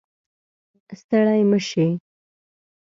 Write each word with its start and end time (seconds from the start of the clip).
ستړی 0.99 1.39
مشې 1.49 1.87